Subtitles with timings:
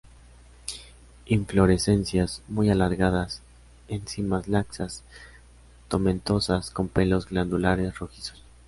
[1.27, 3.43] Inflorescencias muy alargadas,
[3.87, 5.03] en cimas laxas,
[5.89, 8.43] tomentosas con pelos glandulares rojizos.